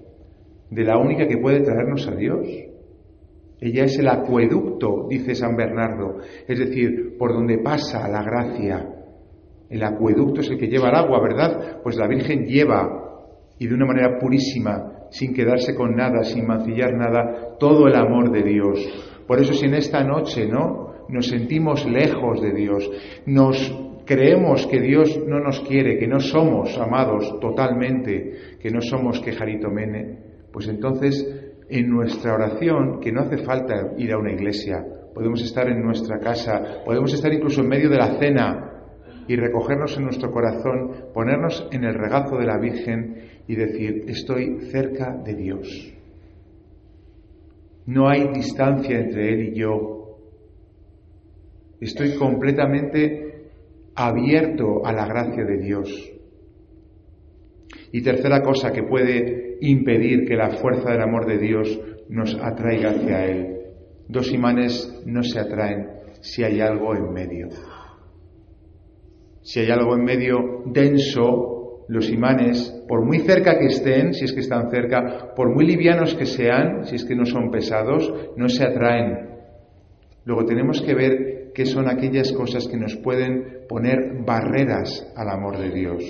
De 0.70 0.84
la 0.84 0.98
única 0.98 1.26
que 1.26 1.38
puede 1.38 1.60
traernos 1.60 2.06
a 2.08 2.14
Dios. 2.14 2.46
Ella 3.60 3.84
es 3.84 3.98
el 3.98 4.08
acueducto, 4.08 5.06
dice 5.08 5.34
San 5.34 5.54
Bernardo, 5.56 6.18
es 6.48 6.58
decir, 6.58 7.16
por 7.18 7.32
donde 7.32 7.58
pasa 7.58 8.08
la 8.08 8.22
gracia. 8.22 8.88
El 9.68 9.82
acueducto 9.84 10.40
es 10.40 10.50
el 10.50 10.58
que 10.58 10.68
lleva 10.68 10.88
el 10.88 10.96
agua, 10.96 11.20
¿verdad? 11.20 11.80
Pues 11.82 11.96
la 11.96 12.08
Virgen 12.08 12.46
lleva, 12.46 13.10
y 13.58 13.66
de 13.66 13.74
una 13.74 13.86
manera 13.86 14.18
purísima, 14.18 15.06
sin 15.10 15.34
quedarse 15.34 15.74
con 15.74 15.94
nada, 15.94 16.24
sin 16.24 16.46
mancillar 16.46 16.94
nada, 16.94 17.56
todo 17.58 17.86
el 17.86 17.94
amor 17.94 18.32
de 18.32 18.42
Dios. 18.42 18.78
Por 19.26 19.40
eso 19.40 19.52
si 19.52 19.66
en 19.66 19.74
esta 19.74 20.02
noche, 20.02 20.48
¿no? 20.48 21.06
Nos 21.08 21.26
sentimos 21.26 21.84
lejos 21.86 22.40
de 22.40 22.52
Dios, 22.52 22.90
nos 23.26 23.76
creemos 24.06 24.66
que 24.66 24.80
Dios 24.80 25.20
no 25.26 25.38
nos 25.40 25.60
quiere, 25.60 25.98
que 25.98 26.06
no 26.06 26.20
somos 26.20 26.76
amados 26.78 27.38
totalmente, 27.40 28.58
que 28.60 28.70
no 28.70 28.80
somos 28.80 29.20
quejarito 29.20 29.68
mene, 29.70 30.18
pues 30.52 30.66
entonces 30.68 31.49
en 31.70 31.88
nuestra 31.88 32.34
oración, 32.34 33.00
que 33.00 33.12
no 33.12 33.22
hace 33.22 33.38
falta 33.38 33.92
ir 33.96 34.12
a 34.12 34.18
una 34.18 34.32
iglesia, 34.32 34.84
podemos 35.14 35.42
estar 35.42 35.68
en 35.68 35.82
nuestra 35.82 36.18
casa, 36.18 36.82
podemos 36.84 37.12
estar 37.14 37.32
incluso 37.32 37.62
en 37.62 37.68
medio 37.68 37.88
de 37.88 37.96
la 37.96 38.18
cena 38.18 38.70
y 39.28 39.36
recogernos 39.36 39.96
en 39.96 40.04
nuestro 40.04 40.30
corazón, 40.30 41.06
ponernos 41.14 41.68
en 41.70 41.84
el 41.84 41.94
regazo 41.94 42.36
de 42.36 42.46
la 42.46 42.58
Virgen 42.58 43.16
y 43.46 43.54
decir, 43.54 44.04
estoy 44.08 44.60
cerca 44.70 45.16
de 45.24 45.34
Dios. 45.34 45.94
No 47.86 48.08
hay 48.08 48.28
distancia 48.28 48.98
entre 48.98 49.32
Él 49.32 49.48
y 49.48 49.58
yo. 49.58 50.18
Estoy 51.80 52.14
completamente 52.16 53.50
abierto 53.94 54.84
a 54.84 54.92
la 54.92 55.06
gracia 55.06 55.44
de 55.44 55.58
Dios. 55.58 56.12
Y 57.92 58.02
tercera 58.02 58.42
cosa 58.42 58.72
que 58.72 58.82
puede 58.82 59.49
impedir 59.60 60.26
que 60.26 60.36
la 60.36 60.50
fuerza 60.50 60.90
del 60.90 61.02
amor 61.02 61.26
de 61.26 61.38
Dios 61.38 61.80
nos 62.08 62.34
atraiga 62.34 62.90
hacia 62.90 63.26
Él. 63.26 63.56
Dos 64.08 64.32
imanes 64.32 65.02
no 65.06 65.22
se 65.22 65.38
atraen 65.38 65.86
si 66.20 66.42
hay 66.42 66.60
algo 66.60 66.94
en 66.94 67.12
medio. 67.12 67.48
Si 69.42 69.60
hay 69.60 69.70
algo 69.70 69.94
en 69.94 70.04
medio 70.04 70.62
denso, 70.66 71.84
los 71.88 72.08
imanes, 72.10 72.70
por 72.86 73.04
muy 73.04 73.20
cerca 73.20 73.58
que 73.58 73.66
estén, 73.66 74.14
si 74.14 74.24
es 74.24 74.32
que 74.32 74.40
están 74.40 74.70
cerca, 74.70 75.34
por 75.34 75.52
muy 75.52 75.66
livianos 75.66 76.14
que 76.14 76.26
sean, 76.26 76.84
si 76.84 76.96
es 76.96 77.04
que 77.04 77.16
no 77.16 77.24
son 77.24 77.50
pesados, 77.50 78.12
no 78.36 78.48
se 78.48 78.64
atraen. 78.64 79.30
Luego 80.24 80.44
tenemos 80.44 80.80
que 80.82 80.94
ver 80.94 81.50
qué 81.54 81.66
son 81.66 81.88
aquellas 81.88 82.32
cosas 82.32 82.68
que 82.68 82.76
nos 82.76 82.96
pueden 82.96 83.66
poner 83.68 84.22
barreras 84.24 85.12
al 85.16 85.30
amor 85.30 85.58
de 85.58 85.70
Dios. 85.70 86.04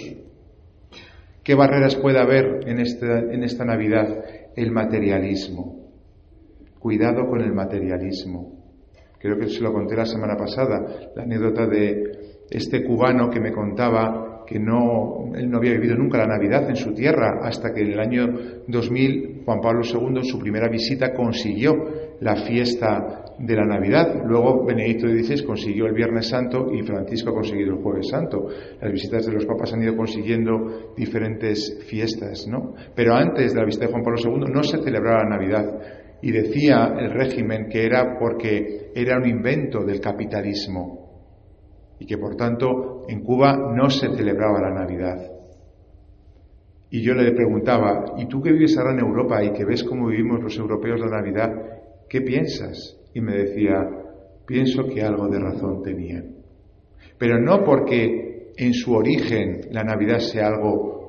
¿Qué 1.43 1.55
barreras 1.55 1.97
puede 1.97 2.21
haber 2.21 2.69
en 2.69 2.81
esta, 2.81 3.19
en 3.19 3.43
esta 3.43 3.65
Navidad? 3.65 4.25
El 4.55 4.71
materialismo. 4.71 5.91
Cuidado 6.79 7.27
con 7.29 7.41
el 7.41 7.53
materialismo. 7.53 8.61
Creo 9.19 9.39
que 9.39 9.49
se 9.49 9.61
lo 9.61 9.73
conté 9.73 9.97
la 9.97 10.07
semana 10.07 10.37
pasada, 10.37 11.11
la 11.15 11.23
anécdota 11.23 11.67
de 11.67 12.45
este 12.51 12.85
cubano 12.85 13.29
que 13.31 13.41
me 13.41 13.53
contaba 13.53 14.30
que 14.51 14.59
no, 14.59 15.31
él 15.33 15.49
no 15.49 15.59
había 15.59 15.75
vivido 15.75 15.95
nunca 15.95 16.19
la 16.19 16.27
Navidad 16.27 16.69
en 16.69 16.75
su 16.75 16.93
tierra 16.93 17.39
hasta 17.41 17.73
que 17.73 17.83
en 17.83 17.93
el 17.93 18.01
año 18.01 18.27
2000 18.67 19.43
Juan 19.45 19.61
Pablo 19.61 19.83
II 19.85 20.17
en 20.17 20.25
su 20.25 20.41
primera 20.41 20.69
visita 20.69 21.15
consiguió 21.15 21.73
la 22.19 22.35
fiesta 22.35 23.27
de 23.39 23.55
la 23.55 23.65
Navidad. 23.65 24.25
Luego 24.27 24.67
Benedicto 24.67 25.07
XVI 25.07 25.45
consiguió 25.45 25.87
el 25.87 25.95
Viernes 25.95 26.29
Santo 26.29 26.67
y 26.75 26.83
Francisco 26.83 27.31
ha 27.31 27.35
conseguido 27.35 27.75
el 27.75 27.83
Jueves 27.83 28.09
Santo. 28.09 28.49
Las 28.81 28.91
visitas 28.91 29.25
de 29.25 29.33
los 29.33 29.47
papas 29.47 29.73
han 29.73 29.85
ido 29.85 29.97
consiguiendo 29.97 30.95
diferentes 30.97 31.85
fiestas, 31.89 32.49
¿no? 32.49 32.75
Pero 32.97 33.15
antes 33.15 33.55
de 33.55 33.61
la 33.61 33.67
visita 33.67 33.87
de 33.87 33.93
Juan 33.93 34.03
Pablo 34.03 34.19
II 34.21 34.53
no 34.53 34.65
se 34.65 34.83
celebraba 34.83 35.23
la 35.23 35.37
Navidad 35.37 35.79
y 36.23 36.33
decía 36.33 36.93
el 36.99 37.13
régimen 37.13 37.69
que 37.69 37.87
era 37.87 38.19
porque 38.19 38.91
era 38.97 39.17
un 39.17 39.29
invento 39.29 39.85
del 39.85 40.01
capitalismo 40.01 41.00
y 42.01 42.07
que 42.07 42.19
por 42.19 42.35
tanto 42.35 43.05
en 43.09 43.23
Cuba 43.23 43.57
no 43.77 43.91
se 43.91 44.09
celebraba 44.17 44.61
la 44.61 44.71
Navidad. 44.71 45.31
Y 46.91 47.03
yo 47.03 47.15
le 47.15 47.31
preguntaba, 47.33 48.17
¿y 48.19 48.27
tú 48.27 48.43
que 48.43 48.51
vives 48.51 48.77
ahora 48.77 48.95
en 48.95 49.01
Europa 49.01 49.45
y 49.45 49.53
que 49.53 49.65
ves 49.65 49.85
cómo 49.85 50.09
vivimos 50.09 50.43
los 50.43 50.57
europeos 50.59 50.99
la 50.99 51.21
Navidad, 51.21 51.51
qué 52.09 52.23
piensas? 52.23 52.99
Y 53.15 53.21
me 53.21 53.37
decía, 53.37 53.87
pienso 54.47 54.87
que 54.87 55.03
algo 55.03 55.29
de 55.29 55.39
razón 55.39 55.83
tenía. 55.83 56.25
Pero 57.19 57.39
no 57.39 57.63
porque 57.63 58.53
en 58.57 58.73
su 58.73 58.95
origen 58.95 59.61
la 59.71 59.85
Navidad 59.85 60.19
sea 60.19 60.49
algo 60.49 61.00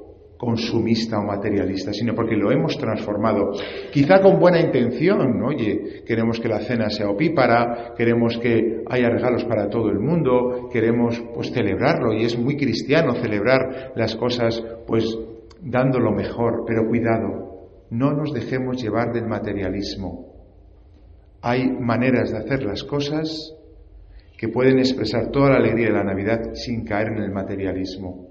consumista 0.41 1.19
o 1.19 1.23
materialista, 1.23 1.93
sino 1.93 2.15
porque 2.15 2.35
lo 2.35 2.51
hemos 2.51 2.75
transformado. 2.75 3.51
Quizá 3.91 4.19
con 4.23 4.39
buena 4.39 4.59
intención, 4.59 5.39
oye, 5.43 6.01
queremos 6.03 6.39
que 6.39 6.47
la 6.47 6.61
cena 6.61 6.89
sea 6.89 7.11
opípara, 7.11 7.93
queremos 7.95 8.39
que 8.39 8.81
haya 8.89 9.07
regalos 9.07 9.45
para 9.45 9.69
todo 9.69 9.89
el 9.89 9.99
mundo, 9.99 10.67
queremos 10.73 11.21
pues 11.35 11.51
celebrarlo 11.51 12.11
y 12.13 12.25
es 12.25 12.39
muy 12.39 12.57
cristiano 12.57 13.13
celebrar 13.21 13.93
las 13.95 14.15
cosas 14.15 14.63
pues 14.87 15.15
dando 15.61 15.99
lo 15.99 16.11
mejor, 16.11 16.63
pero 16.65 16.87
cuidado, 16.87 17.67
no 17.91 18.11
nos 18.11 18.33
dejemos 18.33 18.81
llevar 18.81 19.13
del 19.13 19.27
materialismo. 19.27 20.25
Hay 21.43 21.69
maneras 21.69 22.31
de 22.31 22.39
hacer 22.39 22.63
las 22.63 22.83
cosas 22.83 23.55
que 24.39 24.47
pueden 24.47 24.79
expresar 24.79 25.29
toda 25.29 25.51
la 25.51 25.57
alegría 25.57 25.89
de 25.89 25.93
la 25.93 26.03
Navidad 26.03 26.55
sin 26.55 26.83
caer 26.83 27.09
en 27.09 27.21
el 27.21 27.31
materialismo. 27.31 28.30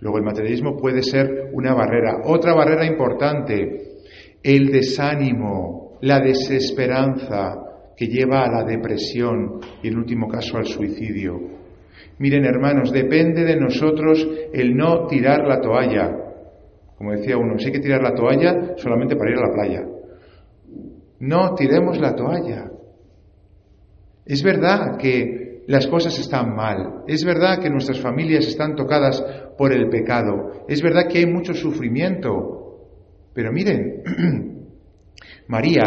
Luego 0.00 0.18
el 0.18 0.24
materialismo 0.24 0.76
puede 0.76 1.02
ser 1.02 1.50
una 1.52 1.74
barrera. 1.74 2.22
Otra 2.24 2.54
barrera 2.54 2.86
importante, 2.86 4.00
el 4.42 4.70
desánimo, 4.70 5.98
la 6.00 6.20
desesperanza 6.20 7.56
que 7.96 8.06
lleva 8.06 8.44
a 8.44 8.50
la 8.50 8.64
depresión 8.64 9.60
y 9.82 9.88
en 9.88 9.98
último 9.98 10.26
caso 10.26 10.56
al 10.56 10.64
suicidio. 10.64 11.38
Miren 12.18 12.44
hermanos, 12.44 12.92
depende 12.92 13.44
de 13.44 13.56
nosotros 13.56 14.26
el 14.52 14.74
no 14.74 15.06
tirar 15.06 15.46
la 15.46 15.60
toalla. 15.60 16.10
Como 16.96 17.12
decía 17.12 17.36
uno, 17.36 17.58
si 17.58 17.66
hay 17.66 17.72
que 17.72 17.80
tirar 17.80 18.02
la 18.02 18.14
toalla 18.14 18.74
solamente 18.76 19.16
para 19.16 19.30
ir 19.30 19.36
a 19.36 19.48
la 19.48 19.54
playa. 19.54 19.86
No 21.20 21.54
tiremos 21.54 21.98
la 21.98 22.14
toalla. 22.14 22.70
Es 24.24 24.42
verdad 24.42 24.96
que 24.96 25.39
las 25.70 25.86
cosas 25.86 26.18
están 26.18 26.56
mal, 26.56 27.04
es 27.06 27.24
verdad 27.24 27.60
que 27.60 27.70
nuestras 27.70 28.00
familias 28.00 28.44
están 28.44 28.74
tocadas 28.74 29.22
por 29.56 29.72
el 29.72 29.88
pecado, 29.88 30.64
es 30.66 30.82
verdad 30.82 31.06
que 31.08 31.18
hay 31.18 31.26
mucho 31.26 31.54
sufrimiento, 31.54 32.88
pero 33.32 33.52
miren, 33.52 34.02
María, 35.46 35.84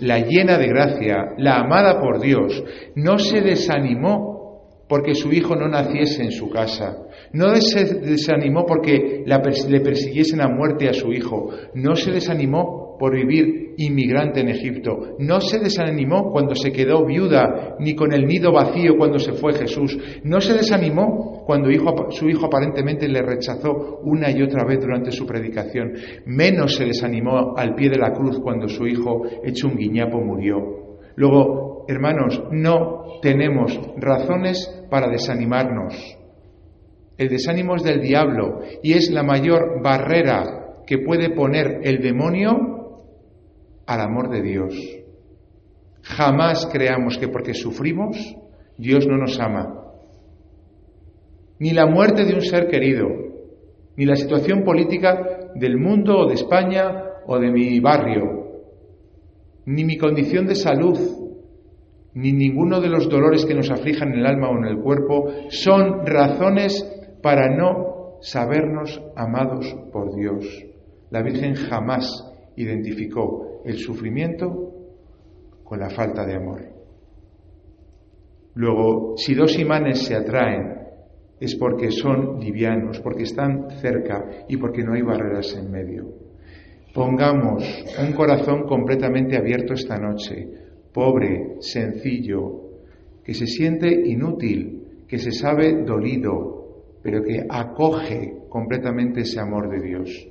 la 0.00 0.20
llena 0.20 0.56
de 0.56 0.68
gracia, 0.68 1.34
la 1.36 1.56
amada 1.56 2.00
por 2.00 2.18
Dios, 2.18 2.64
no 2.94 3.18
se 3.18 3.42
desanimó 3.42 4.86
porque 4.88 5.14
su 5.14 5.30
hijo 5.34 5.54
no 5.54 5.68
naciese 5.68 6.22
en 6.22 6.32
su 6.32 6.48
casa, 6.48 6.96
no 7.34 7.54
se 7.56 7.84
desanimó 7.84 8.64
porque 8.64 9.22
le 9.26 9.80
persiguiesen 9.80 10.40
a 10.40 10.48
muerte 10.48 10.88
a 10.88 10.94
su 10.94 11.12
hijo, 11.12 11.50
no 11.74 11.94
se 11.94 12.10
desanimó 12.10 12.96
por 12.98 13.14
vivir 13.14 13.63
inmigrante 13.78 14.40
en 14.40 14.48
Egipto. 14.48 15.16
No 15.18 15.40
se 15.40 15.58
desanimó 15.58 16.30
cuando 16.30 16.54
se 16.54 16.72
quedó 16.72 17.04
viuda, 17.04 17.76
ni 17.78 17.94
con 17.94 18.12
el 18.12 18.26
nido 18.26 18.52
vacío 18.52 18.96
cuando 18.96 19.18
se 19.18 19.32
fue 19.32 19.52
Jesús. 19.54 19.98
No 20.24 20.40
se 20.40 20.54
desanimó 20.54 21.44
cuando 21.46 21.68
su 22.10 22.28
hijo 22.28 22.46
aparentemente 22.46 23.08
le 23.08 23.22
rechazó 23.22 24.00
una 24.02 24.30
y 24.30 24.42
otra 24.42 24.64
vez 24.64 24.80
durante 24.80 25.10
su 25.10 25.26
predicación. 25.26 25.92
Menos 26.26 26.76
se 26.76 26.84
desanimó 26.84 27.56
al 27.56 27.74
pie 27.74 27.90
de 27.90 27.98
la 27.98 28.12
cruz 28.12 28.38
cuando 28.40 28.68
su 28.68 28.86
hijo, 28.86 29.22
hecho 29.44 29.68
un 29.68 29.76
guiñapo, 29.76 30.20
murió. 30.20 30.58
Luego, 31.16 31.84
hermanos, 31.88 32.42
no 32.50 33.20
tenemos 33.22 33.78
razones 33.96 34.86
para 34.90 35.08
desanimarnos. 35.08 36.18
El 37.16 37.28
desánimo 37.28 37.76
es 37.76 37.84
del 37.84 38.00
diablo 38.00 38.60
y 38.82 38.94
es 38.94 39.10
la 39.10 39.22
mayor 39.22 39.80
barrera 39.82 40.82
que 40.86 40.98
puede 40.98 41.30
poner 41.30 41.80
el 41.84 42.02
demonio 42.02 42.73
al 43.86 44.00
amor 44.00 44.30
de 44.30 44.42
Dios. 44.42 44.74
Jamás 46.02 46.66
creamos 46.70 47.18
que 47.18 47.28
porque 47.28 47.54
sufrimos 47.54 48.36
Dios 48.76 49.06
no 49.06 49.16
nos 49.16 49.38
ama. 49.40 49.82
Ni 51.58 51.70
la 51.70 51.86
muerte 51.86 52.24
de 52.24 52.34
un 52.34 52.42
ser 52.42 52.68
querido, 52.68 53.08
ni 53.96 54.04
la 54.04 54.16
situación 54.16 54.64
política 54.64 55.50
del 55.54 55.78
mundo 55.78 56.18
o 56.18 56.26
de 56.26 56.34
España 56.34 57.04
o 57.26 57.38
de 57.38 57.50
mi 57.50 57.78
barrio, 57.80 58.62
ni 59.66 59.84
mi 59.84 59.96
condición 59.96 60.46
de 60.46 60.56
salud, 60.56 60.98
ni 62.14 62.32
ninguno 62.32 62.80
de 62.80 62.88
los 62.88 63.08
dolores 63.08 63.44
que 63.44 63.54
nos 63.54 63.70
aflijan 63.70 64.12
en 64.12 64.20
el 64.20 64.26
alma 64.26 64.50
o 64.50 64.58
en 64.58 64.64
el 64.64 64.78
cuerpo 64.78 65.30
son 65.48 66.04
razones 66.04 66.84
para 67.22 67.48
no 67.56 68.18
sabernos 68.20 69.00
amados 69.16 69.74
por 69.92 70.14
Dios. 70.14 70.44
La 71.10 71.22
Virgen 71.22 71.54
jamás 71.54 72.06
identificó 72.56 73.53
el 73.64 73.78
sufrimiento 73.78 74.72
con 75.64 75.80
la 75.80 75.90
falta 75.90 76.24
de 76.24 76.34
amor. 76.34 76.62
Luego, 78.54 79.14
si 79.16 79.34
dos 79.34 79.58
imanes 79.58 80.04
se 80.04 80.14
atraen, 80.14 80.84
es 81.40 81.56
porque 81.56 81.90
son 81.90 82.38
livianos, 82.38 83.00
porque 83.00 83.24
están 83.24 83.68
cerca 83.80 84.44
y 84.48 84.56
porque 84.56 84.84
no 84.84 84.94
hay 84.94 85.02
barreras 85.02 85.54
en 85.56 85.70
medio. 85.70 86.06
Pongamos 86.94 87.64
un 87.98 88.12
corazón 88.12 88.62
completamente 88.66 89.36
abierto 89.36 89.74
esta 89.74 89.98
noche, 89.98 90.48
pobre, 90.92 91.56
sencillo, 91.58 92.60
que 93.24 93.34
se 93.34 93.46
siente 93.46 93.88
inútil, 93.88 95.02
que 95.08 95.18
se 95.18 95.32
sabe 95.32 95.82
dolido, 95.84 96.84
pero 97.02 97.22
que 97.22 97.44
acoge 97.48 98.44
completamente 98.48 99.22
ese 99.22 99.40
amor 99.40 99.68
de 99.68 99.84
Dios. 99.84 100.28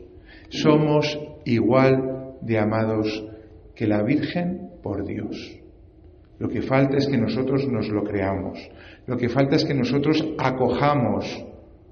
Somos 0.48 1.20
igual 1.44 2.13
de 2.46 2.60
amados 2.60 3.26
que 3.76 3.88
la 3.88 4.04
Virgen 4.04 4.70
por 4.82 5.06
Dios. 5.06 5.60
Lo 6.40 6.50
que 6.50 6.62
falta 6.62 6.98
es 6.98 7.08
que 7.08 7.18
nosotros 7.18 7.68
nos 7.68 7.90
lo 7.90 8.04
creamos. 8.04 8.60
Lo 9.06 9.18
que 9.18 9.30
falta 9.30 9.56
es 9.56 9.66
que 9.66 9.74
nosotros 9.74 10.34
acojamos 10.38 11.46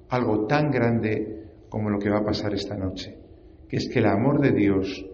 algo 0.10 0.46
tan 0.46 0.70
grande 0.72 1.42
como 1.70 1.90
lo 1.90 2.00
que 2.00 2.10
va 2.10 2.20
a 2.20 2.26
pasar 2.26 2.54
esta 2.54 2.76
noche, 2.76 3.18
que 3.70 3.78
es 3.78 3.88
que 3.88 4.00
el 4.00 4.08
amor 4.08 4.42
de 4.42 4.52
Dios 4.52 5.06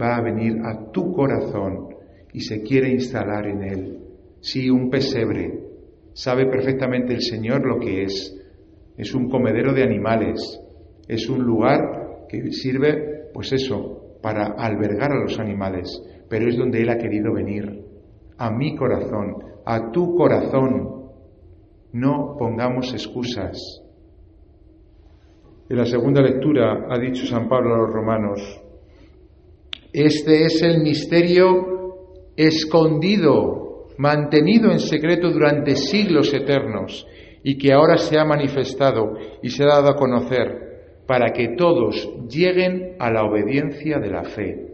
va 0.00 0.16
a 0.16 0.22
venir 0.22 0.58
a 0.64 0.92
tu 0.92 1.12
corazón 1.12 1.88
y 2.32 2.40
se 2.40 2.62
quiere 2.62 2.90
instalar 2.90 3.46
en 3.46 3.62
él. 3.62 3.98
Sí, 4.40 4.70
un 4.70 4.88
pesebre. 4.88 5.64
Sabe 6.12 6.46
perfectamente 6.46 7.12
el 7.12 7.22
Señor 7.22 7.66
lo 7.66 7.80
que 7.80 8.04
es, 8.04 8.36
es 8.96 9.14
un 9.14 9.28
comedero 9.28 9.72
de 9.74 9.82
animales, 9.82 10.60
es 11.08 11.28
un 11.28 11.42
lugar 11.42 12.26
que 12.28 12.52
sirve, 12.52 13.30
pues 13.32 13.52
eso, 13.52 13.95
para 14.22 14.54
albergar 14.58 15.12
a 15.12 15.20
los 15.20 15.38
animales, 15.38 16.02
pero 16.28 16.48
es 16.48 16.56
donde 16.56 16.82
Él 16.82 16.90
ha 16.90 16.98
querido 16.98 17.32
venir, 17.32 17.84
a 18.38 18.50
mi 18.50 18.76
corazón, 18.76 19.36
a 19.64 19.90
tu 19.90 20.14
corazón. 20.16 21.10
No 21.92 22.36
pongamos 22.38 22.92
excusas. 22.92 23.82
En 25.68 25.76
la 25.76 25.86
segunda 25.86 26.22
lectura 26.22 26.86
ha 26.88 26.98
dicho 26.98 27.26
San 27.26 27.48
Pablo 27.48 27.74
a 27.74 27.78
los 27.78 27.90
romanos, 27.90 28.62
este 29.92 30.44
es 30.44 30.62
el 30.62 30.82
misterio 30.82 32.34
escondido, 32.36 33.86
mantenido 33.96 34.70
en 34.70 34.78
secreto 34.78 35.30
durante 35.30 35.74
siglos 35.74 36.34
eternos 36.34 37.06
y 37.42 37.56
que 37.56 37.72
ahora 37.72 37.96
se 37.96 38.18
ha 38.18 38.24
manifestado 38.24 39.14
y 39.42 39.48
se 39.48 39.64
ha 39.64 39.68
dado 39.68 39.88
a 39.88 39.96
conocer 39.96 40.65
para 41.06 41.32
que 41.32 41.48
todos 41.56 42.28
lleguen 42.28 42.96
a 42.98 43.10
la 43.10 43.24
obediencia 43.24 43.98
de 43.98 44.10
la 44.10 44.24
fe. 44.24 44.66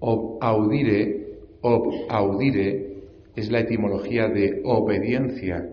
Ob 0.00 0.38
audire, 0.40 1.38
ob 1.60 2.06
audire 2.08 3.04
es 3.36 3.50
la 3.50 3.60
etimología 3.60 4.28
de 4.28 4.62
obediencia, 4.64 5.68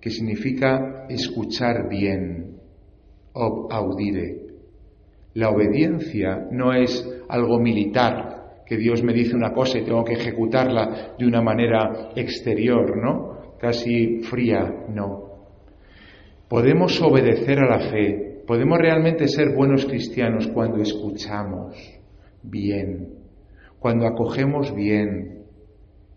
que 0.00 0.10
significa 0.10 1.06
escuchar 1.08 1.88
bien. 1.88 2.58
Ob 3.34 3.72
audire. 3.72 4.42
La 5.34 5.48
obediencia 5.48 6.46
no 6.50 6.74
es 6.74 7.08
algo 7.28 7.58
militar, 7.58 8.62
que 8.66 8.76
Dios 8.76 9.02
me 9.02 9.12
dice 9.12 9.34
una 9.34 9.52
cosa 9.52 9.78
y 9.78 9.84
tengo 9.84 10.04
que 10.04 10.12
ejecutarla 10.12 11.14
de 11.18 11.26
una 11.26 11.40
manera 11.40 12.10
exterior, 12.14 12.96
¿no? 12.96 13.32
casi 13.62 14.22
fría, 14.24 14.86
no. 14.88 15.46
Podemos 16.48 17.00
obedecer 17.00 17.60
a 17.60 17.78
la 17.78 17.90
fe, 17.90 18.31
podemos 18.46 18.78
realmente 18.78 19.28
ser 19.28 19.54
buenos 19.54 19.86
cristianos 19.86 20.48
cuando 20.48 20.80
escuchamos 20.80 21.76
bien, 22.42 23.08
cuando 23.78 24.06
acogemos 24.06 24.74
bien. 24.74 25.42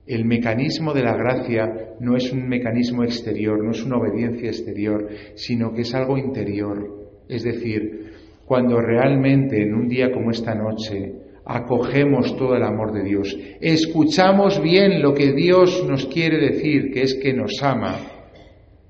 El 0.05 0.25
mecanismo 0.25 0.93
de 0.93 1.01
la 1.01 1.15
gracia 1.15 1.95
no 1.99 2.15
es 2.15 2.31
un 2.31 2.47
mecanismo 2.47 3.03
exterior, 3.03 3.63
no 3.63 3.71
es 3.71 3.83
una 3.83 3.97
obediencia 3.97 4.49
exterior, 4.49 5.09
sino 5.33 5.73
que 5.73 5.81
es 5.81 5.95
algo 5.95 6.17
interior. 6.17 7.09
Es 7.27 7.43
decir, 7.43 8.13
cuando 8.45 8.79
realmente 8.79 9.63
en 9.63 9.73
un 9.73 9.87
día 9.87 10.11
como 10.11 10.29
esta 10.29 10.53
noche 10.53 11.13
acogemos 11.43 12.37
todo 12.37 12.55
el 12.55 12.63
amor 12.63 12.91
de 12.91 13.03
Dios, 13.03 13.35
escuchamos 13.59 14.61
bien 14.61 15.01
lo 15.01 15.13
que 15.13 15.33
Dios 15.33 15.83
nos 15.87 16.05
quiere 16.05 16.37
decir, 16.37 16.91
que 16.91 17.01
es 17.01 17.15
que 17.15 17.33
nos 17.33 17.61
ama, 17.63 17.95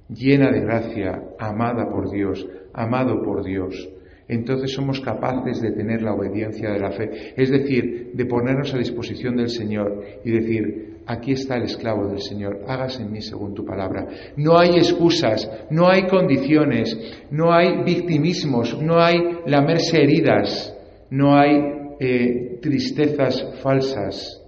llena 0.09 0.51
de 0.51 0.59
gracia, 0.59 1.21
amada 1.39 1.89
por 1.89 2.11
Dios, 2.11 2.45
amado 2.75 3.21
por 3.23 3.43
Dios. 3.43 3.89
Entonces 4.27 4.73
somos 4.73 4.99
capaces 5.01 5.61
de 5.61 5.71
tener 5.71 6.01
la 6.01 6.13
obediencia 6.13 6.71
de 6.71 6.79
la 6.79 6.91
fe, 6.91 7.33
es 7.35 7.51
decir, 7.51 8.11
de 8.13 8.25
ponernos 8.25 8.73
a 8.73 8.77
disposición 8.77 9.35
del 9.35 9.49
Señor 9.49 10.03
y 10.23 10.31
decir, 10.31 10.95
aquí 11.05 11.33
está 11.33 11.57
el 11.57 11.63
esclavo 11.63 12.07
del 12.07 12.21
Señor, 12.21 12.61
hágase 12.67 13.03
en 13.03 13.11
mí 13.11 13.21
según 13.21 13.53
tu 13.53 13.63
palabra. 13.63 14.07
No 14.35 14.57
hay 14.57 14.77
excusas, 14.77 15.47
no 15.69 15.87
hay 15.87 16.07
condiciones, 16.07 16.97
no 17.29 17.53
hay 17.53 17.83
victimismos, 17.83 18.81
no 18.81 18.99
hay 18.99 19.17
lamerse 19.45 20.01
heridas, 20.01 20.75
no 21.11 21.37
hay 21.37 21.95
eh, 21.99 22.59
tristezas 22.61 23.59
falsas. 23.61 24.41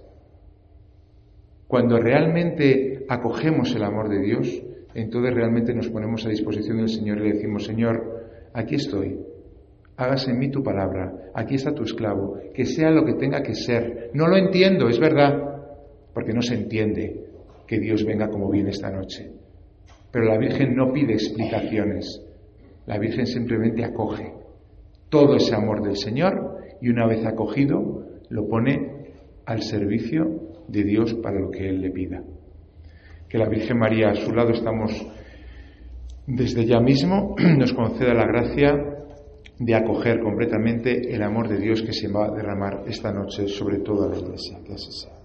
Cuando 1.68 1.98
realmente 1.98 3.04
acogemos 3.08 3.74
el 3.76 3.84
amor 3.84 4.08
de 4.08 4.20
Dios, 4.20 4.62
entonces 4.94 5.34
realmente 5.34 5.74
nos 5.74 5.88
ponemos 5.88 6.26
a 6.26 6.30
disposición 6.30 6.78
del 6.78 6.88
Señor 6.88 7.18
y 7.18 7.28
le 7.28 7.34
decimos, 7.34 7.64
Señor, 7.64 8.07
aquí 8.58 8.74
estoy, 8.74 9.18
hágase 9.96 10.32
en 10.32 10.38
mí 10.38 10.50
tu 10.50 10.62
palabra, 10.62 11.30
aquí 11.34 11.54
está 11.54 11.72
tu 11.72 11.84
esclavo, 11.84 12.38
que 12.52 12.64
sea 12.66 12.90
lo 12.90 13.04
que 13.04 13.14
tenga 13.14 13.42
que 13.42 13.54
ser. 13.54 14.10
No 14.14 14.26
lo 14.26 14.36
entiendo, 14.36 14.88
es 14.88 14.98
verdad, 14.98 15.32
porque 16.12 16.32
no 16.32 16.42
se 16.42 16.54
entiende 16.54 17.24
que 17.66 17.78
Dios 17.78 18.04
venga 18.04 18.28
como 18.28 18.50
viene 18.50 18.70
esta 18.70 18.90
noche. 18.90 19.30
Pero 20.10 20.24
la 20.24 20.38
Virgen 20.38 20.74
no 20.74 20.92
pide 20.92 21.12
explicaciones, 21.12 22.20
la 22.86 22.98
Virgen 22.98 23.26
simplemente 23.26 23.84
acoge 23.84 24.32
todo 25.08 25.36
ese 25.36 25.54
amor 25.54 25.82
del 25.82 25.96
Señor 25.96 26.58
y 26.80 26.88
una 26.88 27.06
vez 27.06 27.24
acogido 27.24 28.06
lo 28.30 28.48
pone 28.48 29.12
al 29.46 29.62
servicio 29.62 30.64
de 30.66 30.82
Dios 30.82 31.14
para 31.14 31.38
lo 31.38 31.50
que 31.50 31.68
Él 31.68 31.80
le 31.80 31.90
pida. 31.90 32.22
Que 33.28 33.38
la 33.38 33.48
Virgen 33.48 33.78
María 33.78 34.10
a 34.10 34.14
su 34.14 34.32
lado 34.34 34.50
estamos 34.50 35.06
desde 36.28 36.66
ya 36.66 36.78
mismo, 36.78 37.34
nos 37.58 37.72
conceda 37.72 38.12
la 38.12 38.26
gracia 38.26 38.74
de 39.58 39.74
acoger 39.74 40.20
completamente 40.20 41.12
el 41.12 41.22
amor 41.22 41.48
de 41.48 41.58
Dios 41.58 41.82
que 41.82 41.92
se 41.92 42.08
va 42.08 42.26
a 42.26 42.30
derramar 42.30 42.84
esta 42.86 43.12
noche 43.12 43.48
sobre 43.48 43.78
toda 43.78 44.08
la 44.08 44.18
iglesia. 44.18 44.58
Que 44.64 44.74
así 44.74 44.92
sea. 44.92 45.17